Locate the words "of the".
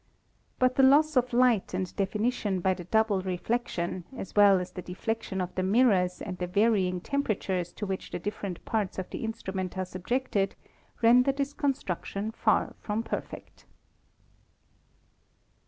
5.39-5.61, 8.97-9.23